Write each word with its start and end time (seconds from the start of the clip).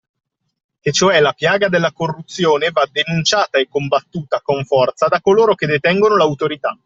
Che 0.79 0.91
cioè 0.91 1.19
la 1.19 1.31
piaga 1.31 1.69
della 1.69 1.91
corruzione 1.91 2.71
va 2.71 2.89
denunciata 2.91 3.59
e 3.59 3.67
combattuta 3.67 4.41
con 4.41 4.65
forza 4.65 5.05
da 5.07 5.21
coloro 5.21 5.53
che 5.53 5.67
detengono 5.67 6.17
l'autorità 6.17 6.75